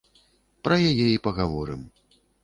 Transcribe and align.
Пра 0.67 0.77
яе 0.91 1.05
і 1.11 1.19
пагаворым. 1.27 1.81